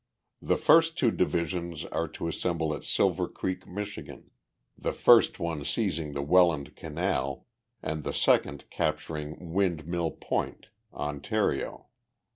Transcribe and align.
The 0.41 0.57
first 0.57 0.97
two 0.97 1.11
divisions 1.11 1.85
are 1.85 2.07
to 2.07 2.27
assemble 2.27 2.73
at 2.73 2.81
Silvercreek, 2.81 3.67
Michigan 3.67 4.31
the 4.75 4.93
first 4.93 5.37
one 5.39 5.63
seizing 5.63 6.13
the 6.13 6.23
Welland 6.23 6.75
Canal 6.75 7.45
and 7.83 8.03
the 8.03 8.11
second 8.11 8.67
capturing 8.71 9.53
Wind 9.53 9.85
Mill 9.85 10.09
Point, 10.09 10.69
Ontario. 10.91 11.85